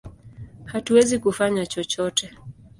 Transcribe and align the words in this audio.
Hatuwezi 0.71 1.19
kufanya 1.19 1.65
chochote! 1.65 2.31